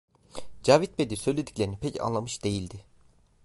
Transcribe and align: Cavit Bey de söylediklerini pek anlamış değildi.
Cavit 0.63 0.97
Bey 0.99 1.09
de 1.09 1.15
söylediklerini 1.15 1.77
pek 1.79 2.01
anlamış 2.01 2.43
değildi. 2.43 2.85